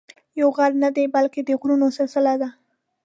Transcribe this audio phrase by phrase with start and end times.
[0.39, 2.49] یو غر نه دی بلکې د غرونو سلسله ده.